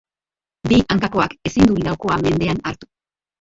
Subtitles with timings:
[0.71, 2.91] Bi hankakoak ezin du laukoa mendean hartu.